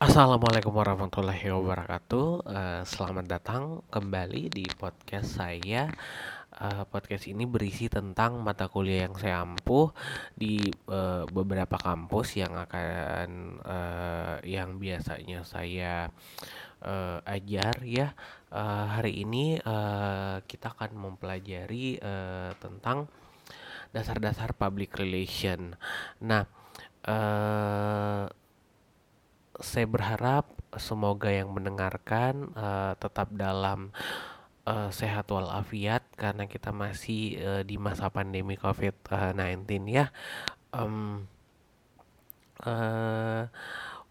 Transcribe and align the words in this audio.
Assalamualaikum 0.00 0.72
warahmatullahi 0.72 1.52
wabarakatuh. 1.52 2.28
Uh, 2.48 2.80
selamat 2.88 3.28
datang 3.28 3.84
kembali 3.92 4.48
di 4.48 4.64
podcast 4.80 5.36
saya. 5.36 5.92
Uh, 6.56 6.88
podcast 6.88 7.28
ini 7.28 7.44
berisi 7.44 7.92
tentang 7.92 8.40
mata 8.40 8.64
kuliah 8.72 9.04
yang 9.04 9.12
saya 9.20 9.44
ampuh 9.44 9.92
di 10.32 10.72
uh, 10.88 11.28
beberapa 11.28 11.76
kampus 11.76 12.32
yang 12.40 12.56
akan 12.56 13.60
yang 14.40 14.80
biasanya 14.80 15.44
saya 15.44 16.08
uh, 16.80 17.20
ajar 17.28 17.84
ya. 17.84 18.16
Uh, 18.48 18.88
hari 18.96 19.20
ini 19.20 19.60
uh, 19.60 20.40
kita 20.48 20.80
akan 20.80 20.96
mempelajari 20.96 22.00
uh, 22.00 22.56
tentang 22.56 23.04
dasar-dasar 23.92 24.56
public 24.56 24.96
relation. 24.96 25.76
Nah, 26.24 26.48
uh, 27.04 28.39
saya 29.60 29.86
berharap 29.86 30.48
semoga 30.76 31.28
yang 31.28 31.52
mendengarkan 31.52 32.52
uh, 32.56 32.92
tetap 32.96 33.32
dalam 33.34 33.92
uh, 34.64 34.88
sehat 34.92 35.28
walafiat 35.30 36.04
karena 36.14 36.46
kita 36.46 36.70
masih 36.70 37.38
uh, 37.40 37.62
di 37.62 37.76
masa 37.76 38.08
pandemi 38.08 38.56
COVID-19 38.56 39.66
ya. 39.90 40.08
Um, 40.70 41.26
uh, 42.62 43.50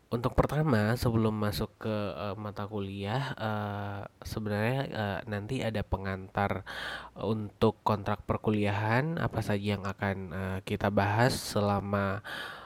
untuk 0.09 0.33
pertama 0.33 0.97
sebelum 0.97 1.37
masuk 1.37 1.69
ke 1.85 1.95
uh, 2.17 2.33
mata 2.33 2.65
kuliah 2.65 3.37
uh, 3.37 4.01
sebenarnya 4.25 4.81
uh, 4.89 5.19
nanti 5.29 5.61
ada 5.61 5.85
pengantar 5.85 6.65
untuk 7.13 7.77
kontrak 7.85 8.25
perkuliahan 8.25 9.21
apa 9.21 9.45
saja 9.45 9.77
yang 9.77 9.85
akan 9.85 10.17
uh, 10.33 10.57
kita 10.65 10.89
bahas 10.89 11.37
selama 11.37 12.25
uh, 12.25 12.58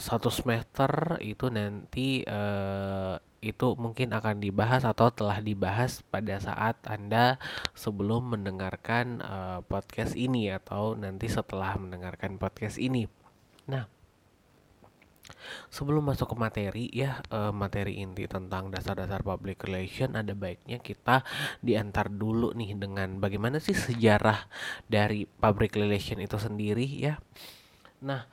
satu 0.00 0.32
semester 0.32 1.20
itu 1.20 1.52
nanti 1.52 2.24
uh, 2.24 3.20
itu 3.40 3.72
mungkin 3.76 4.12
akan 4.12 4.36
dibahas 4.40 4.84
atau 4.84 5.08
telah 5.08 5.40
dibahas 5.40 6.04
pada 6.12 6.36
saat 6.36 6.76
Anda 6.84 7.40
sebelum 7.72 8.36
mendengarkan 8.36 9.24
uh, 9.24 9.60
podcast 9.64 10.12
ini 10.12 10.52
atau 10.52 10.92
nanti 10.92 11.28
setelah 11.28 11.76
mendengarkan 11.80 12.36
podcast 12.36 12.76
ini. 12.76 13.08
Nah, 13.64 13.88
sebelum 15.72 16.04
masuk 16.04 16.32
ke 16.32 16.36
materi 16.36 16.84
ya 16.92 17.24
uh, 17.32 17.52
materi 17.52 18.04
inti 18.04 18.28
tentang 18.28 18.68
dasar-dasar 18.68 19.24
public 19.24 19.64
relation 19.64 20.12
ada 20.18 20.36
baiknya 20.36 20.76
kita 20.82 21.24
diantar 21.64 22.12
dulu 22.12 22.52
nih 22.52 22.76
dengan 22.76 23.16
bagaimana 23.22 23.56
sih 23.56 23.76
sejarah 23.76 24.48
dari 24.84 25.24
public 25.24 25.80
relation 25.80 26.20
itu 26.20 26.36
sendiri 26.36 26.84
ya. 26.84 27.16
Nah, 28.04 28.24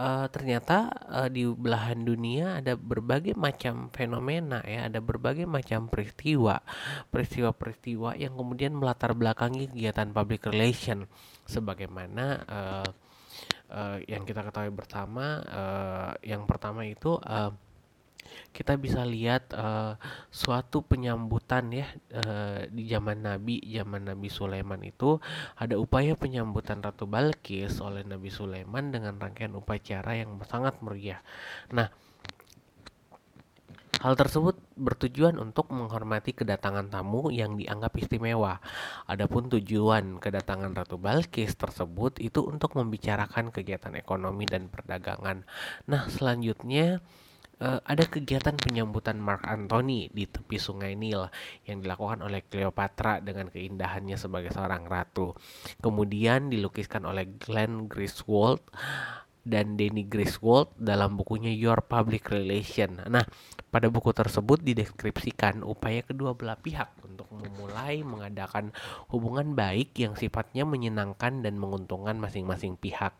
uh, 0.00 0.26
ternyata 0.32 0.88
uh, 1.12 1.28
di 1.28 1.44
belahan 1.44 2.00
dunia 2.00 2.64
ada 2.64 2.74
berbagai 2.80 3.36
macam 3.36 3.92
fenomena 3.92 4.64
ya, 4.64 4.88
ada 4.88 5.04
berbagai 5.04 5.44
macam 5.44 5.92
peristiwa, 5.92 6.64
peristiwa-peristiwa 7.12 8.16
yang 8.16 8.32
kemudian 8.40 8.72
melatar 8.72 9.12
belakangi 9.12 9.68
kegiatan 9.68 10.08
public 10.16 10.48
relation, 10.48 11.04
sebagaimana 11.44 12.24
uh, 12.48 12.88
uh, 13.68 13.96
yang 14.08 14.24
kita 14.24 14.40
ketahui 14.40 14.72
bersama, 14.72 15.44
uh, 15.44 16.12
yang 16.24 16.48
pertama 16.48 16.88
itu 16.88 17.20
uh, 17.20 17.52
kita 18.50 18.74
bisa 18.76 19.06
lihat 19.06 19.54
uh, 19.54 19.94
suatu 20.28 20.82
penyambutan 20.82 21.70
ya 21.70 21.86
uh, 22.14 22.66
di 22.66 22.86
zaman 22.90 23.22
Nabi 23.22 23.62
zaman 23.70 24.10
Nabi 24.10 24.28
Sulaiman 24.28 24.82
itu 24.82 25.22
ada 25.54 25.78
upaya 25.78 26.18
penyambutan 26.18 26.82
Ratu 26.82 27.06
Balkis 27.06 27.78
oleh 27.78 28.02
Nabi 28.02 28.28
Sulaiman 28.28 28.90
dengan 28.90 29.16
rangkaian 29.18 29.54
upacara 29.54 30.18
yang 30.18 30.38
sangat 30.46 30.78
meriah. 30.82 31.22
Nah, 31.70 31.88
Hal 34.00 34.16
tersebut 34.16 34.56
bertujuan 34.80 35.36
untuk 35.36 35.68
menghormati 35.76 36.32
kedatangan 36.32 36.88
tamu 36.88 37.28
yang 37.28 37.60
dianggap 37.60 38.00
istimewa. 38.00 38.56
Adapun 39.04 39.52
tujuan 39.52 40.16
kedatangan 40.16 40.72
Ratu 40.72 40.96
Balkis 40.96 41.52
tersebut 41.52 42.16
itu 42.16 42.40
untuk 42.40 42.80
membicarakan 42.80 43.52
kegiatan 43.52 43.92
ekonomi 44.00 44.48
dan 44.48 44.72
perdagangan. 44.72 45.44
Nah, 45.84 46.08
selanjutnya 46.08 47.04
uh, 47.60 47.80
ada 47.84 48.04
kegiatan 48.08 48.56
penyambutan 48.56 49.20
Mark 49.20 49.44
Antony 49.46 50.08
di 50.10 50.24
tepi 50.26 50.56
Sungai 50.56 50.96
Nil 50.96 51.28
yang 51.68 51.84
dilakukan 51.84 52.24
oleh 52.24 52.42
Cleopatra 52.48 53.20
dengan 53.20 53.52
keindahannya 53.52 54.16
sebagai 54.16 54.50
seorang 54.50 54.88
ratu. 54.88 55.36
Kemudian 55.78 56.48
dilukiskan 56.48 57.04
oleh 57.06 57.28
Glenn 57.38 57.86
Griswold 57.86 58.64
dan 59.40 59.80
Danny 59.80 60.04
Griswold 60.04 60.76
dalam 60.76 61.16
bukunya 61.16 61.48
Your 61.52 61.80
Public 61.80 62.28
Relation. 62.28 63.00
Nah, 63.08 63.24
pada 63.72 63.88
buku 63.88 64.12
tersebut 64.12 64.60
dideskripsikan 64.60 65.64
upaya 65.64 66.04
kedua 66.04 66.36
belah 66.36 66.60
pihak 66.60 66.92
untuk 67.06 67.24
memulai 67.32 68.04
mengadakan 68.04 68.74
hubungan 69.08 69.56
baik 69.56 69.96
yang 69.96 70.12
sifatnya 70.12 70.68
menyenangkan 70.68 71.40
dan 71.40 71.56
menguntungkan 71.56 72.20
masing-masing 72.20 72.76
pihak. 72.76 73.16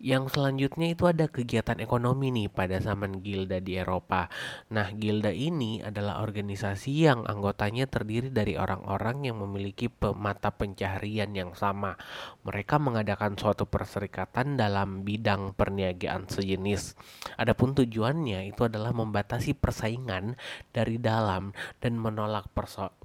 Yang 0.00 0.38
selanjutnya 0.38 0.94
itu 0.94 1.04
ada 1.06 1.28
kegiatan 1.28 1.78
ekonomi 1.78 2.32
nih 2.32 2.48
pada 2.48 2.80
zaman 2.80 3.20
Gilda 3.20 3.60
di 3.60 3.76
Eropa. 3.76 4.32
Nah, 4.72 4.88
Gilda 4.96 5.30
ini 5.34 5.84
adalah 5.84 6.24
organisasi 6.24 6.90
yang 7.04 7.28
anggotanya 7.28 7.84
terdiri 7.90 8.32
dari 8.32 8.56
orang-orang 8.56 9.28
yang 9.28 9.42
memiliki 9.42 9.92
mata 10.16 10.54
pencaharian 10.54 11.34
yang 11.36 11.52
sama. 11.52 11.98
Mereka 12.46 12.80
mengadakan 12.80 13.36
suatu 13.36 13.68
perserikatan 13.68 14.56
dalam 14.56 15.04
bidang 15.04 15.52
perniagaan 15.52 16.30
sejenis. 16.30 16.96
Adapun 17.36 17.76
tujuannya 17.76 18.48
itu 18.48 18.64
adalah 18.64 18.96
membatasi 18.96 19.52
persaingan 19.52 20.40
dari 20.72 20.96
dalam 20.96 21.52
dan 21.84 22.00
menolak 22.00 22.48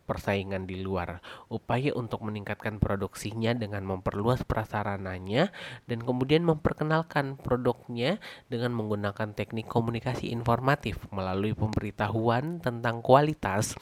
persaingan 0.07 0.63
di 0.63 0.79
luar. 0.79 1.19
Upaya 1.51 1.91
untuk 1.91 2.23
meningkatkan 2.23 2.79
produksinya 2.79 3.51
dengan 3.51 3.83
memperluas 3.83 4.47
prasarananya 4.47 5.51
dan 5.91 5.99
kemudian 5.99 6.46
memperkenalkan 6.47 7.35
produknya 7.35 8.23
dengan 8.47 8.71
menggunakan 8.71 9.35
teknik 9.35 9.67
komunikasi 9.67 10.31
informatif 10.31 11.03
melalui 11.11 11.51
pemberitahuan 11.51 12.63
tentang 12.63 13.03
kualitas 13.03 13.75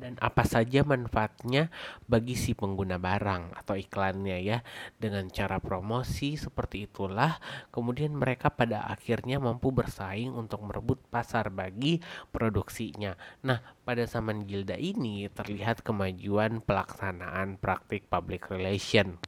dan 0.00 0.16
apa 0.16 0.48
saja 0.48 0.80
manfaatnya 0.80 1.68
bagi 2.08 2.32
si 2.32 2.56
pengguna 2.56 2.96
barang 2.96 3.52
atau 3.60 3.76
iklannya 3.76 4.40
ya. 4.40 4.58
Dengan 4.96 5.28
cara 5.28 5.60
promosi 5.60 6.40
seperti 6.40 6.88
itulah 6.88 7.36
kemudian 7.68 8.16
mereka 8.16 8.48
pada 8.48 8.88
akhirnya 8.88 9.36
mampu 9.36 9.68
bersaing 9.68 10.32
untuk 10.32 10.64
merebut 10.64 11.04
pasar 11.12 11.52
bagi 11.52 12.00
produksinya. 12.32 13.12
Nah 13.44 13.60
pada 13.84 14.08
zaman 14.08 14.48
Gilda 14.48 14.80
ini 14.80 15.28
terlihat 15.28 15.84
kemajuan 15.84 16.64
pelaksanaan 16.64 17.60
praktik 17.60 18.08
public 18.08 18.48
relation 18.48 19.20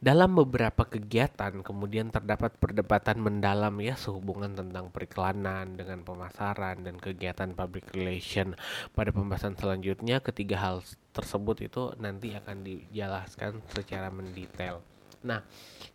dalam 0.00 0.34
beberapa 0.38 0.86
kegiatan 0.86 1.60
kemudian 1.60 2.08
terdapat 2.08 2.56
perdebatan 2.56 3.20
mendalam 3.20 3.74
ya 3.80 3.94
sehubungan 3.94 4.56
tentang 4.56 4.88
periklanan 4.88 5.76
dengan 5.76 6.02
pemasaran 6.02 6.82
dan 6.82 6.96
kegiatan 6.96 7.52
public 7.52 7.92
relation. 7.92 8.56
Pada 8.96 9.12
pembahasan 9.12 9.54
selanjutnya 9.54 10.24
ketiga 10.24 10.56
hal 10.58 10.76
tersebut 11.12 11.68
itu 11.68 11.82
nanti 12.00 12.32
akan 12.36 12.64
dijelaskan 12.64 13.64
secara 13.72 14.12
mendetail. 14.12 14.95
Nah, 15.24 15.40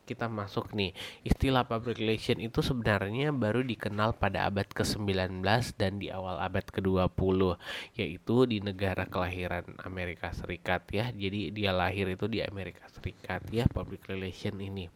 kita 0.07 0.25
masuk 0.27 0.73
nih. 0.73 0.91
Istilah 1.21 1.67
public 1.67 2.01
relation 2.01 2.41
itu 2.41 2.59
sebenarnya 2.59 3.29
baru 3.31 3.61
dikenal 3.61 4.17
pada 4.17 4.49
abad 4.49 4.65
ke-19 4.69 5.45
dan 5.77 6.01
di 6.01 6.09
awal 6.09 6.41
abad 6.41 6.65
ke-20, 6.67 7.55
yaitu 7.95 8.35
di 8.49 8.57
negara 8.59 9.05
kelahiran 9.05 9.65
Amerika 9.85 10.33
Serikat 10.33 10.89
ya. 10.89 11.13
Jadi 11.13 11.53
dia 11.53 11.71
lahir 11.71 12.09
itu 12.09 12.25
di 12.25 12.41
Amerika 12.41 12.89
Serikat 12.89 13.45
ya 13.53 13.69
public 13.69 14.07
relation 14.09 14.57
ini. 14.57 14.89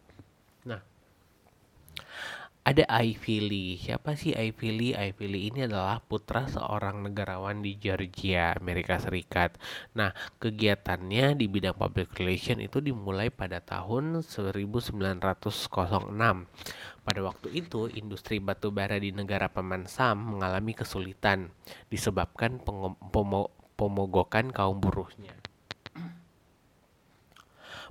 Nah, 0.66 0.82
ada 2.66 2.82
Ivy 2.90 3.36
Lee. 3.46 3.78
Siapa 3.78 4.18
sih 4.18 4.34
Ivy 4.34 4.68
Lee? 4.74 4.98
Ivy 4.98 5.26
Lee 5.30 5.54
ini 5.54 5.70
adalah 5.70 6.02
putra 6.02 6.50
seorang 6.50 7.06
negarawan 7.06 7.62
di 7.62 7.78
Georgia, 7.78 8.58
Amerika 8.58 8.98
Serikat. 8.98 9.54
Nah, 9.94 10.10
kegiatannya 10.42 11.38
di 11.38 11.46
bidang 11.46 11.78
public 11.78 12.18
relation 12.18 12.58
itu 12.58 12.82
dimulai 12.82 13.30
pada 13.30 13.62
tahun 13.62 14.26
1906. 14.26 14.98
Pada 17.06 17.20
waktu 17.22 17.48
itu, 17.54 17.86
industri 17.94 18.42
batu 18.42 18.74
bara 18.74 18.98
di 18.98 19.14
negara 19.14 19.46
Paman 19.46 19.86
Sam 19.86 20.34
mengalami 20.34 20.74
kesulitan 20.74 21.54
disebabkan 21.86 22.58
pemogokan 23.78 24.50
kaum 24.50 24.82
buruhnya. 24.82 25.38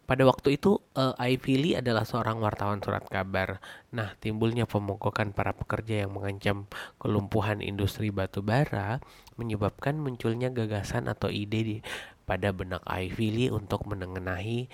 Pada 0.06 0.22
waktu 0.22 0.62
itu, 0.62 0.78
uh, 0.94 1.18
Ivy 1.18 1.54
Lee 1.58 1.76
adalah 1.82 2.06
seorang 2.06 2.38
wartawan 2.38 2.78
surat 2.78 3.02
kabar. 3.10 3.58
Nah, 3.90 4.14
timbulnya 4.22 4.70
pemogokan 4.70 5.34
para 5.34 5.58
pekerja 5.58 6.06
yang 6.06 6.14
mengancam 6.14 6.70
kelumpuhan 7.02 7.66
industri 7.66 8.14
batu 8.14 8.46
bara 8.46 9.02
menyebabkan 9.34 9.98
munculnya 9.98 10.54
gagasan 10.54 11.10
atau 11.10 11.34
ide 11.34 11.60
di 11.66 11.78
pada 12.26 12.54
benak 12.54 12.86
Ivy 12.86 13.28
Lee 13.34 13.50
untuk 13.54 13.86
menengahi 13.90 14.70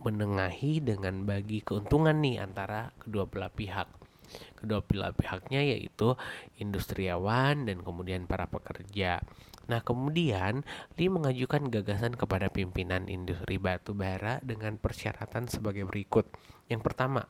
menengahi 0.00 0.80
dengan 0.80 1.28
bagi 1.28 1.64
keuntungan 1.64 2.20
nih 2.20 2.40
antara 2.40 2.92
kedua 3.00 3.28
belah 3.28 3.52
pihak. 3.52 3.88
kedua 4.58 4.82
pihaknya 5.14 5.62
yaitu 5.62 6.18
industriawan 6.58 7.62
dan 7.62 7.78
kemudian 7.80 8.26
para 8.26 8.50
pekerja. 8.50 9.22
Nah, 9.66 9.82
kemudian 9.82 10.62
Lee 10.94 11.10
mengajukan 11.10 11.66
gagasan 11.70 12.14
kepada 12.14 12.50
pimpinan 12.50 13.10
industri 13.10 13.58
batu 13.58 13.98
bara 13.98 14.38
dengan 14.42 14.78
persyaratan 14.78 15.50
sebagai 15.50 15.82
berikut. 15.90 16.30
Yang 16.70 16.82
pertama, 16.86 17.26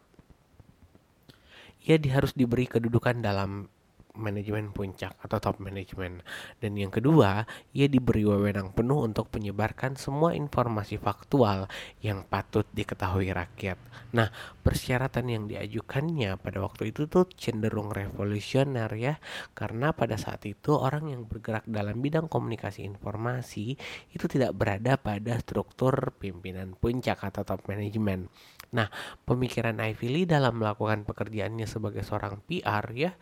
ia 1.86 1.96
harus 2.12 2.36
diberi 2.36 2.68
kedudukan 2.68 3.24
dalam 3.24 3.72
manajemen 4.18 4.72
puncak 4.74 5.14
atau 5.20 5.38
top 5.38 5.62
management. 5.62 6.24
Dan 6.58 6.74
yang 6.76 6.90
kedua, 6.90 7.46
ia 7.72 7.86
diberi 7.86 8.24
wewenang 8.24 8.72
penuh 8.72 9.04
untuk 9.04 9.30
menyebarkan 9.32 9.94
semua 9.94 10.32
informasi 10.34 10.98
faktual 10.98 11.68
yang 12.02 12.24
patut 12.26 12.66
diketahui 12.72 13.30
rakyat. 13.30 13.78
Nah, 14.16 14.32
persyaratan 14.64 15.26
yang 15.28 15.44
diajukannya 15.46 16.40
pada 16.40 16.58
waktu 16.64 16.90
itu 16.90 17.06
tuh 17.06 17.28
cenderung 17.36 17.92
revolusioner 17.92 18.90
ya, 18.96 19.20
karena 19.52 19.92
pada 19.92 20.16
saat 20.16 20.42
itu 20.48 20.74
orang 20.74 21.12
yang 21.12 21.22
bergerak 21.28 21.68
dalam 21.68 22.00
bidang 22.00 22.26
komunikasi 22.26 22.82
informasi 22.82 23.76
itu 24.12 24.24
tidak 24.26 24.56
berada 24.56 24.96
pada 24.96 25.36
struktur 25.38 26.16
pimpinan 26.16 26.74
puncak 26.74 27.20
atau 27.22 27.44
top 27.44 27.68
management. 27.68 28.32
Nah, 28.74 28.90
pemikiran 29.22 29.78
Ivy 29.78 30.08
Lee 30.10 30.26
dalam 30.26 30.58
melakukan 30.58 31.06
pekerjaannya 31.06 31.64
sebagai 31.70 32.02
seorang 32.02 32.42
PR 32.44 32.84
ya 32.92 33.14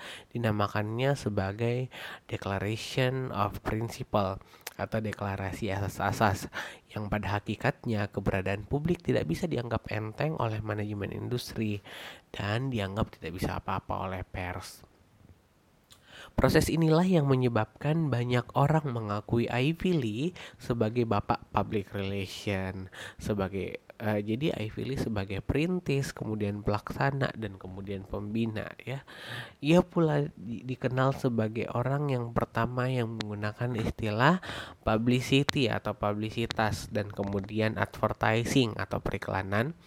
dinamakannya 0.84 1.16
sebagai 1.16 1.88
Declaration 2.28 3.32
of 3.32 3.56
Principle 3.64 4.36
atau 4.74 4.98
deklarasi 5.00 5.70
asas-asas 5.72 6.50
yang 6.92 7.08
pada 7.08 7.38
hakikatnya 7.40 8.10
keberadaan 8.12 8.68
publik 8.68 9.00
tidak 9.00 9.24
bisa 9.24 9.48
dianggap 9.48 9.88
enteng 9.88 10.36
oleh 10.36 10.60
manajemen 10.60 11.14
industri 11.14 11.80
dan 12.34 12.68
dianggap 12.68 13.16
tidak 13.16 13.38
bisa 13.40 13.56
apa-apa 13.56 14.10
oleh 14.10 14.22
pers. 14.26 14.84
Proses 16.34 16.66
inilah 16.66 17.06
yang 17.06 17.30
menyebabkan 17.30 18.10
banyak 18.10 18.44
orang 18.58 18.90
mengakui 18.90 19.46
Ivy 19.46 19.92
Lee 19.94 20.26
sebagai 20.58 21.06
bapak 21.06 21.46
public 21.54 21.94
relation, 21.94 22.90
sebagai 23.22 23.84
uh, 24.02 24.18
jadi 24.18 24.50
Ivy 24.50 24.82
Lee 24.82 25.00
sebagai 25.00 25.38
perintis, 25.40 26.10
kemudian 26.10 26.66
pelaksana 26.66 27.30
dan 27.38 27.54
kemudian 27.54 28.02
pembina 28.02 28.66
ya. 28.82 29.06
Ia 29.62 29.80
pula 29.86 30.26
di, 30.34 30.66
dikenal 30.66 31.14
sebagai 31.14 31.70
orang 31.70 32.10
yang 32.10 32.34
pertama 32.34 32.90
yang 32.90 33.14
menggunakan 33.14 33.78
istilah 33.78 34.42
publicity 34.82 35.70
atau 35.70 35.94
publisitas 35.94 36.90
dan 36.90 37.14
kemudian 37.14 37.78
advertising 37.78 38.74
atau 38.74 38.98
periklanan 38.98 39.78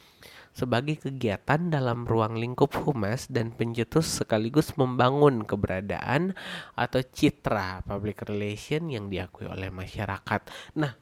sebagai 0.58 0.98
kegiatan 0.98 1.70
dalam 1.70 2.10
ruang 2.10 2.42
lingkup 2.42 2.74
humas 2.82 3.30
dan 3.30 3.54
pencetus 3.54 4.10
sekaligus 4.26 4.74
membangun 4.74 5.46
keberadaan 5.46 6.34
atau 6.74 7.06
citra 7.06 7.86
public 7.86 8.26
relation 8.26 8.90
yang 8.90 9.06
diakui 9.14 9.46
oleh 9.46 9.70
masyarakat. 9.70 10.42
Nah, 10.82 10.98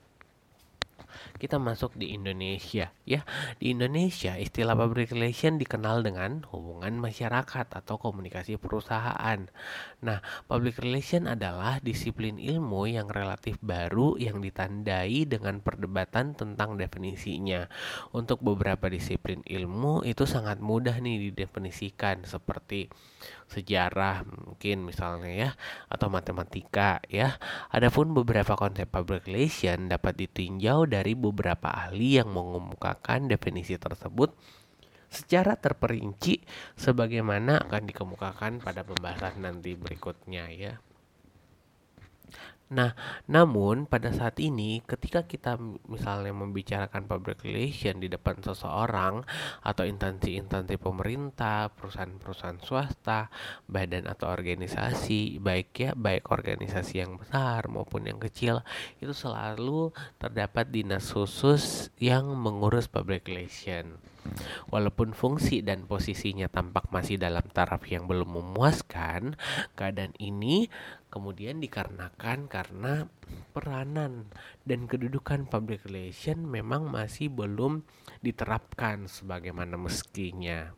kita 1.35 1.59
masuk 1.59 1.99
di 1.99 2.15
Indonesia 2.15 2.89
ya. 3.03 3.21
Di 3.59 3.75
Indonesia 3.75 4.39
istilah 4.39 4.73
public 4.73 5.11
relation 5.11 5.59
dikenal 5.59 6.01
dengan 6.01 6.47
hubungan 6.49 6.95
masyarakat 6.97 7.67
atau 7.71 7.95
komunikasi 7.99 8.55
perusahaan. 8.55 9.39
Nah 10.01 10.19
public 10.47 10.79
relation 10.79 11.27
adalah 11.27 11.83
disiplin 11.83 12.39
ilmu 12.39 12.87
yang 12.87 13.11
relatif 13.11 13.59
baru 13.59 14.15
yang 14.15 14.39
ditandai 14.39 15.27
dengan 15.27 15.59
perdebatan 15.59 16.33
tentang 16.33 16.79
definisinya. 16.79 17.67
Untuk 18.15 18.39
beberapa 18.41 18.87
disiplin 18.87 19.43
ilmu 19.43 20.07
itu 20.07 20.23
sangat 20.23 20.63
mudah 20.63 20.97
nih 21.03 21.31
didefinisikan 21.31 22.23
seperti 22.23 22.87
sejarah 23.45 24.25
mungkin 24.25 24.89
misalnya 24.89 25.31
ya 25.31 25.49
atau 25.89 26.09
matematika 26.09 27.01
ya. 27.05 27.37
Adapun 27.69 28.11
beberapa 28.17 28.57
konsep 28.57 28.89
public 28.89 29.29
relation 29.29 29.91
dapat 29.91 30.17
ditinjau 30.17 30.89
dari 30.89 31.13
beberapa 31.29 31.71
ahli 31.71 32.21
yang 32.21 32.29
mengemukakan 32.33 33.29
definisi 33.31 33.77
tersebut 33.79 34.33
secara 35.09 35.55
terperinci 35.55 36.43
sebagaimana 36.75 37.63
akan 37.69 37.83
dikemukakan 37.87 38.59
pada 38.59 38.83
pembahasan 38.83 39.45
nanti 39.45 39.77
berikutnya 39.79 40.51
ya. 40.51 40.73
Nah, 42.65 42.97
namun 43.29 43.85
pada 43.85 44.09
saat 44.09 44.41
ini 44.41 44.81
ketika 44.81 45.29
kita 45.29 45.53
misalnya 45.85 46.33
membicarakan 46.33 47.05
public 47.05 47.45
relation 47.45 48.01
di 48.01 48.09
depan 48.09 48.41
seseorang 48.41 49.21
atau 49.61 49.85
instansi-instansi 49.85 50.81
pemerintah, 50.81 51.69
perusahaan-perusahaan 51.77 52.57
swasta, 52.65 53.29
badan 53.69 54.09
atau 54.09 54.33
organisasi, 54.33 55.37
baik 55.37 55.69
ya, 55.77 55.91
baik 55.93 56.33
organisasi 56.33 57.05
yang 57.05 57.21
besar 57.21 57.69
maupun 57.69 58.09
yang 58.09 58.17
kecil, 58.17 58.65
itu 58.97 59.13
selalu 59.13 59.93
terdapat 60.17 60.65
dinas 60.73 61.13
khusus 61.13 61.93
yang 62.01 62.33
mengurus 62.33 62.89
public 62.89 63.29
relation. 63.29 64.14
Walaupun 64.69 65.13
fungsi 65.13 65.61
dan 65.61 65.85
posisinya 65.85 66.49
tampak 66.49 66.89
masih 66.89 67.15
dalam 67.21 67.45
taraf 67.49 67.85
yang 67.87 68.09
belum 68.09 68.27
memuaskan, 68.27 69.37
keadaan 69.77 70.13
ini 70.17 70.67
kemudian 71.13 71.63
dikarenakan 71.63 72.51
karena 72.51 73.07
peranan 73.55 74.27
dan 74.67 74.89
kedudukan 74.89 75.47
public 75.47 75.87
relation 75.87 76.43
memang 76.43 76.91
masih 76.91 77.31
belum 77.31 77.87
diterapkan 78.19 79.07
sebagaimana 79.07 79.79
meskinya 79.79 80.75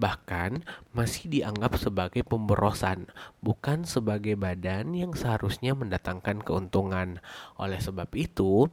bahkan 0.00 0.64
masih 0.96 1.28
dianggap 1.28 1.76
sebagai 1.76 2.24
pemborosan, 2.24 3.12
bukan 3.44 3.84
sebagai 3.84 4.32
badan 4.32 4.96
yang 4.96 5.12
seharusnya 5.12 5.76
mendatangkan 5.76 6.40
keuntungan. 6.40 7.20
Oleh 7.60 7.76
sebab 7.84 8.08
itu, 8.16 8.72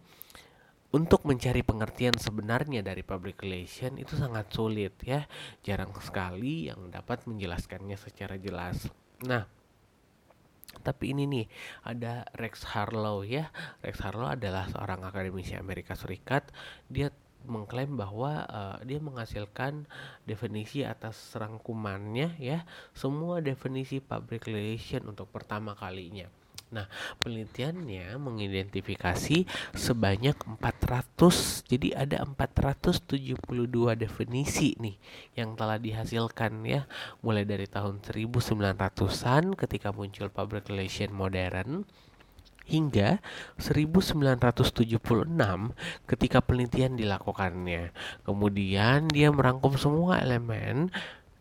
untuk 0.95 1.28
mencari 1.28 1.62
pengertian 1.68 2.16
sebenarnya 2.16 2.80
dari 2.80 3.04
public 3.04 3.44
relation 3.44 4.00
itu 4.00 4.16
sangat 4.16 4.48
sulit 4.56 4.95
ya. 5.04 5.28
Jarang 5.63 5.92
sekali 6.00 6.72
yang 6.72 6.88
dapat 6.88 7.28
menjelaskannya 7.28 8.00
secara 8.00 8.39
jelas. 8.39 8.88
Nah, 9.28 9.44
tapi 10.81 11.12
ini 11.12 11.25
nih 11.28 11.45
ada 11.84 12.28
Rex 12.38 12.63
Harlow 12.75 13.25
ya 13.25 13.50
Rex 13.81 13.98
Harlow 14.04 14.30
adalah 14.30 14.69
seorang 14.69 15.01
akademisi 15.04 15.57
Amerika 15.57 15.98
Serikat 15.98 16.54
dia 16.92 17.10
mengklaim 17.48 17.95
bahwa 17.95 18.44
uh, 18.45 18.78
dia 18.83 19.00
menghasilkan 19.00 19.88
definisi 20.28 20.83
atas 20.83 21.16
rangkumannya 21.33 22.36
ya 22.38 22.68
semua 22.92 23.40
definisi 23.40 24.04
public 24.04 24.45
relation 24.52 25.07
untuk 25.07 25.31
pertama 25.31 25.73
kalinya 25.73 26.28
Nah, 26.68 26.92
penelitiannya 27.24 28.19
mengidentifikasi 28.19 29.47
sebanyak 29.71 30.36
400, 30.59 31.64
jadi 31.64 31.95
ada 31.95 32.28
472 32.28 33.95
definisi 33.95 34.76
nih 34.76 35.00
yang 35.40 35.56
telah 35.56 35.80
dihasilkan 35.80 36.68
ya, 36.68 36.83
mulai 37.24 37.47
dari 37.47 37.71
tahun 37.71 38.04
1900-an 38.04 39.56
ketika 39.56 39.95
muncul 39.95 40.28
public 40.28 40.68
relation 40.68 41.16
modern 41.16 41.88
hingga 42.68 43.24
1976 43.56 45.00
ketika 46.04 46.44
penelitian 46.44 47.00
dilakukannya. 47.00 47.95
Kemudian 48.28 49.07
dia 49.07 49.31
merangkum 49.31 49.80
semua 49.80 50.19
elemen 50.19 50.92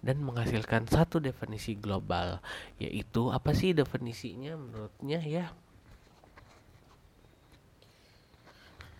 dan 0.06 0.22
menghasilkan 0.22 0.86
satu 0.86 1.18
definisi 1.18 1.74
global 1.74 2.38
yaitu 2.78 3.34
apa 3.34 3.50
sih 3.50 3.74
definisinya 3.74 4.54
menurutnya 4.54 5.18
ya? 5.18 5.46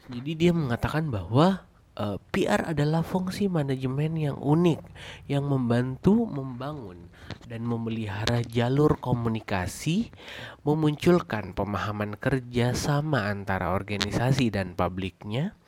Jadi 0.06 0.38
dia 0.38 0.54
mengatakan 0.54 1.10
bahwa 1.10 1.66
uh, 1.98 2.14
eh, 2.14 2.18
PR 2.30 2.70
adalah 2.70 3.02
fungsi 3.02 3.50
manajemen 3.50 4.14
yang 4.14 4.38
unik 4.38 4.80
yang 5.26 5.44
membantu 5.48 6.28
membangun 6.30 7.10
dan 7.50 7.66
memelihara 7.66 8.42
jalur 8.46 8.98
komunikasi, 9.02 10.14
memunculkan 10.62 11.54
pemahaman 11.58 12.14
kerja 12.18 12.74
sama 12.74 13.26
antara 13.26 13.74
organisasi 13.74 14.54
dan 14.54 14.78
publiknya, 14.78 15.58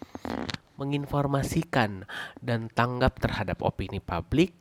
menginformasikan 0.78 2.07
dan 2.38 2.71
tanggap 2.71 3.18
terhadap 3.18 3.59
opini 3.66 3.99
publik, 3.99 4.54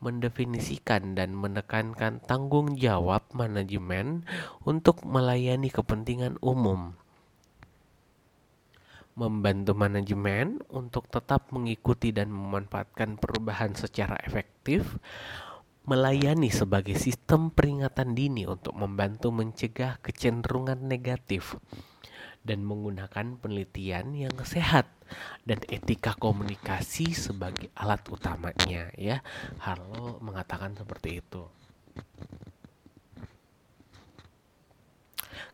mendefinisikan 0.00 1.12
dan 1.12 1.36
menekankan 1.36 2.24
tanggung 2.24 2.74
jawab 2.80 3.28
manajemen 3.36 4.24
untuk 4.64 5.04
melayani 5.04 5.68
kepentingan 5.68 6.40
umum. 6.40 6.96
Membantu 9.12 9.76
manajemen 9.76 10.64
untuk 10.72 11.04
tetap 11.12 11.52
mengikuti 11.52 12.16
dan 12.16 12.32
memanfaatkan 12.32 13.20
perubahan 13.20 13.76
secara 13.76 14.16
efektif, 14.24 14.96
melayani 15.84 16.48
sebagai 16.48 16.96
sistem 16.96 17.52
peringatan 17.52 18.16
dini 18.16 18.48
untuk 18.48 18.72
membantu 18.72 19.28
mencegah 19.28 20.00
kecenderungan 20.00 20.80
negatif 20.80 21.60
dan 22.50 22.66
menggunakan 22.66 23.38
penelitian 23.38 24.10
yang 24.18 24.34
sehat 24.42 24.90
dan 25.46 25.62
etika 25.70 26.18
komunikasi 26.18 27.14
sebagai 27.14 27.70
alat 27.78 28.02
utamanya 28.10 28.90
ya. 28.98 29.22
Harlow 29.62 30.18
mengatakan 30.18 30.74
seperti 30.74 31.22
itu. 31.22 31.46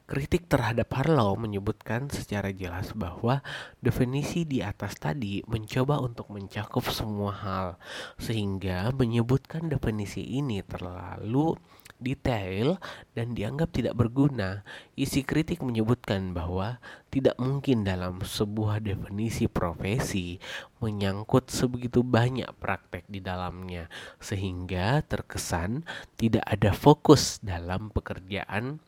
Kritik 0.07 0.47
terhadap 0.47 0.87
Harlow 0.95 1.35
menyebutkan 1.35 2.07
secara 2.09 2.55
jelas 2.55 2.95
bahwa 2.95 3.43
definisi 3.83 4.47
di 4.47 4.63
atas 4.63 4.97
tadi 4.97 5.43
mencoba 5.51 5.99
untuk 5.99 6.31
mencakup 6.31 6.87
semua 6.95 7.35
hal, 7.35 7.69
sehingga 8.15 8.95
menyebutkan 8.95 9.67
definisi 9.67 10.23
ini 10.23 10.63
terlalu 10.63 11.59
detail 11.97 12.77
dan 13.17 13.33
dianggap 13.33 13.73
tidak 13.73 13.97
berguna. 13.97 14.63
Isi 14.97 15.25
kritik 15.25 15.65
menyebutkan 15.65 16.37
bahwa 16.37 16.79
tidak 17.09 17.37
mungkin 17.41 17.83
dalam 17.85 18.21
sebuah 18.21 18.85
definisi 18.85 19.49
profesi 19.49 20.37
menyangkut 20.81 21.49
sebegitu 21.49 22.05
banyak 22.05 22.49
praktek 22.61 23.09
di 23.09 23.25
dalamnya, 23.25 23.89
sehingga 24.21 25.01
terkesan 25.05 25.89
tidak 26.21 26.45
ada 26.45 26.77
fokus 26.77 27.41
dalam 27.41 27.89
pekerjaan 27.89 28.79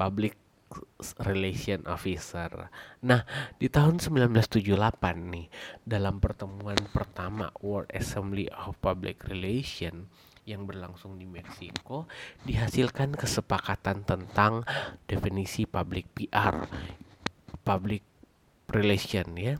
public 0.00 0.36
Relation 1.22 1.86
Officer. 1.86 2.68
Nah, 3.06 3.22
di 3.56 3.70
tahun 3.70 4.02
1978 4.02 4.66
nih, 5.30 5.46
dalam 5.86 6.18
pertemuan 6.18 6.76
pertama 6.90 7.54
World 7.62 7.94
Assembly 7.94 8.50
of 8.50 8.74
Public 8.82 9.22
Relation 9.30 10.10
yang 10.46 10.64
berlangsung 10.64 11.18
di 11.18 11.26
Meksiko, 11.26 12.06
dihasilkan 12.46 13.18
kesepakatan 13.18 14.06
tentang 14.06 14.62
definisi 15.10 15.66
public 15.66 16.06
PR, 16.14 16.70
public 17.66 18.06
relation 18.70 19.34
ya 19.34 19.58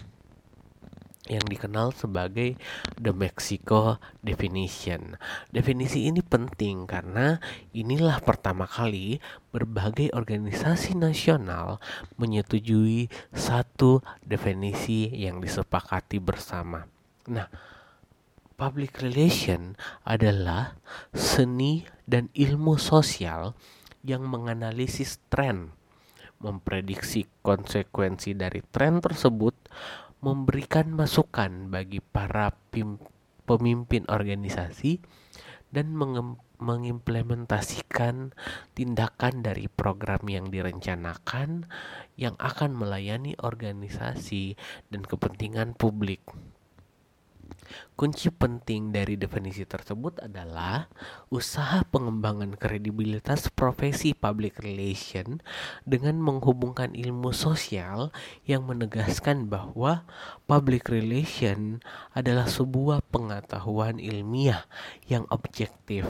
yang 1.26 1.42
dikenal 1.42 1.90
sebagai 1.90 2.54
The 2.94 3.10
Mexico 3.10 3.98
Definition. 4.22 5.18
Definisi 5.50 6.06
ini 6.06 6.22
penting 6.22 6.86
karena 6.86 7.42
inilah 7.74 8.22
pertama 8.22 8.64
kali 8.64 9.18
berbagai 9.50 10.14
organisasi 10.14 10.94
nasional 10.94 11.82
menyetujui 12.14 13.10
satu 13.34 14.06
definisi 14.22 15.10
yang 15.10 15.42
disepakati 15.42 16.22
bersama. 16.22 16.86
Nah, 17.26 17.50
public 18.56 19.04
relation 19.04 19.76
adalah 20.08 20.80
seni 21.12 21.84
dan 22.08 22.32
ilmu 22.32 22.80
sosial 22.80 23.52
yang 24.00 24.24
menganalisis 24.24 25.20
tren, 25.28 25.76
memprediksi 26.40 27.28
konsekuensi 27.44 28.32
dari 28.32 28.64
tren 28.72 29.04
tersebut, 29.04 29.54
memberikan 30.24 30.88
masukan 30.96 31.68
bagi 31.68 32.00
para 32.00 32.50
pemimpin 33.44 34.08
organisasi 34.08 34.98
dan 35.68 35.92
mengimplementasikan 36.56 38.32
tindakan 38.72 39.44
dari 39.44 39.68
program 39.68 40.24
yang 40.24 40.48
direncanakan 40.48 41.68
yang 42.16 42.32
akan 42.40 42.72
melayani 42.72 43.36
organisasi 43.36 44.56
dan 44.88 45.04
kepentingan 45.04 45.76
publik. 45.76 46.24
Kunci 47.96 48.28
penting 48.28 48.92
dari 48.92 49.16
definisi 49.16 49.64
tersebut 49.64 50.20
adalah 50.20 50.86
usaha 51.32 51.80
pengembangan 51.88 52.52
kredibilitas 52.54 53.48
profesi 53.48 54.12
public 54.12 54.60
relation 54.60 55.40
dengan 55.88 56.20
menghubungkan 56.20 56.92
ilmu 56.92 57.32
sosial 57.32 58.12
yang 58.44 58.68
menegaskan 58.68 59.48
bahwa 59.48 60.04
public 60.44 60.92
relation 60.92 61.80
adalah 62.12 62.44
sebuah 62.44 63.00
pengetahuan 63.08 63.96
ilmiah 63.96 64.68
yang 65.08 65.24
objektif. 65.32 66.04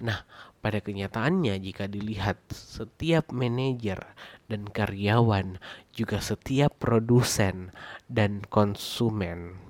Nah, 0.00 0.24
pada 0.60 0.84
kenyataannya 0.84 1.56
jika 1.62 1.88
dilihat 1.88 2.36
setiap 2.52 3.32
manajer 3.32 4.12
dan 4.50 4.68
karyawan 4.68 5.56
juga 5.96 6.20
setiap 6.20 6.76
produsen 6.76 7.72
dan 8.10 8.44
konsumen 8.44 9.69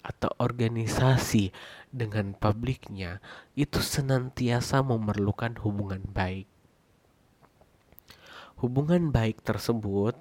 atau 0.00 0.32
organisasi 0.40 1.52
dengan 1.92 2.32
publiknya 2.32 3.20
itu 3.54 3.78
senantiasa 3.78 4.80
memerlukan 4.80 5.60
hubungan 5.60 6.00
baik. 6.10 6.48
Hubungan 8.60 9.12
baik 9.12 9.44
tersebut 9.44 10.16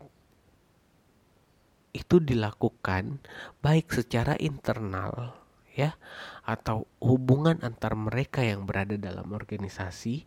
itu 1.95 2.21
dilakukan 2.21 3.24
baik 3.59 3.89
secara 3.89 4.38
internal 4.38 5.38
ya 5.79 5.95
atau 6.43 6.89
hubungan 7.00 7.62
antar 7.63 7.93
mereka 7.93 8.41
yang 8.43 8.65
berada 8.65 8.98
dalam 8.98 9.31
organisasi 9.31 10.25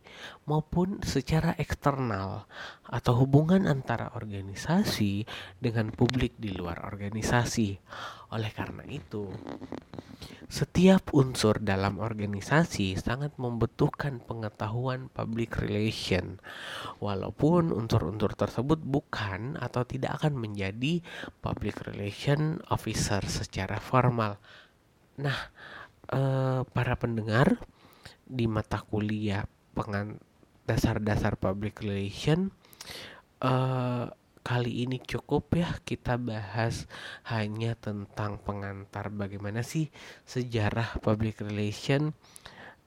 maupun 0.49 1.03
secara 1.05 1.53
eksternal 1.59 2.47
atau 2.87 3.13
hubungan 3.21 3.67
antara 3.67 4.09
organisasi 4.15 5.27
dengan 5.59 5.91
publik 5.91 6.33
di 6.39 6.55
luar 6.55 6.87
organisasi. 6.87 7.75
Oleh 8.33 8.49
karena 8.49 8.81
itu, 8.89 9.29
setiap 10.49 11.13
unsur 11.13 11.61
dalam 11.61 12.01
organisasi 12.01 12.97
sangat 12.97 13.37
membutuhkan 13.37 14.23
pengetahuan 14.25 15.13
public 15.13 15.61
relation, 15.61 16.41
walaupun 16.97 17.69
unsur-unsur 17.69 18.33
tersebut 18.33 18.81
bukan 18.81 19.53
atau 19.61 19.85
tidak 19.85 20.17
akan 20.17 20.33
menjadi 20.39 21.05
public 21.45 21.77
relation 21.85 22.57
officer 22.73 23.21
secara 23.27 23.77
formal 23.77 24.41
Nah, 25.19 25.37
eh, 26.09 26.61
para 26.65 26.93
pendengar 26.97 27.61
di 28.25 28.49
mata 28.49 28.81
kuliah 28.81 29.45
pengan 29.77 30.17
dasar-dasar 30.65 31.35
public 31.37 31.83
relation 31.83 32.49
eh, 33.43 34.05
kali 34.43 34.83
ini 34.83 34.99
cukup 34.99 35.55
ya 35.55 35.69
kita 35.87 36.19
bahas 36.19 36.85
hanya 37.31 37.79
tentang 37.79 38.37
pengantar. 38.43 39.07
Bagaimana 39.07 39.63
sih 39.63 39.87
sejarah 40.27 40.99
public 40.99 41.41
relation? 41.41 42.11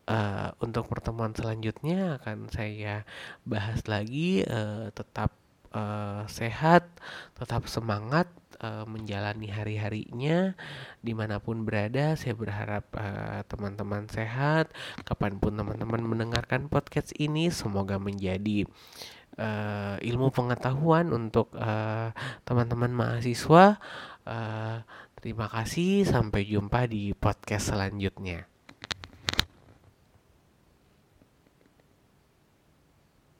Uh, 0.06 0.54
untuk 0.62 0.87
pertemuan 0.87 1.35
selanjutnya 1.35 2.23
akan 2.23 2.47
saya 2.54 3.02
bahas 3.42 3.83
lagi 3.90 4.38
uh, 4.47 4.87
tetap 4.95 5.35
uh, 5.75 6.23
sehat 6.30 6.87
tetap 7.35 7.66
semangat 7.66 8.30
uh, 8.60 8.84
menjalani 8.88 9.48
hari-harinya 9.52 10.56
di 11.04 11.12
mana 11.12 11.38
pun 11.38 11.62
berada. 11.62 12.16
Saya 12.16 12.34
berharap 12.34 12.88
uh, 12.96 13.44
teman-teman 13.46 14.08
sehat. 14.08 14.72
Kapan 15.04 15.36
pun 15.36 15.54
teman-teman 15.54 16.02
mendengarkan 16.02 16.72
podcast 16.72 17.12
ini, 17.20 17.52
semoga 17.52 18.00
menjadi 18.00 18.64
uh, 19.38 19.96
ilmu 20.00 20.32
pengetahuan 20.32 21.12
untuk 21.12 21.52
teman-teman 22.48 22.92
uh, 22.92 22.98
mahasiswa. 22.98 23.78
Uh, 24.26 24.82
terima 25.20 25.46
kasih. 25.52 26.08
Sampai 26.08 26.48
jumpa 26.48 26.88
di 26.88 27.12
podcast 27.14 27.70
selanjutnya. 27.76 28.55